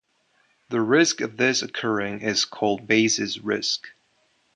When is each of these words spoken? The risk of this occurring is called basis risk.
The 0.69 0.81
risk 0.81 1.21
of 1.21 1.37
this 1.37 1.61
occurring 1.61 2.21
is 2.21 2.43
called 2.43 2.87
basis 2.87 3.37
risk. 3.37 3.89